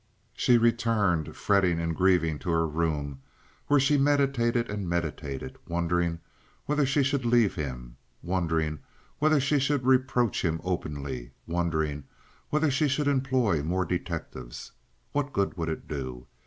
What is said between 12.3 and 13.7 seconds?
whether she should employ